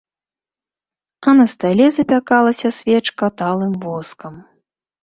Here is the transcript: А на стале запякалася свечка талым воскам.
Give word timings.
А 1.27 1.35
на 1.41 1.45
стале 1.55 1.87
запякалася 1.99 2.67
свечка 2.79 3.25
талым 3.45 3.73
воскам. 3.87 4.33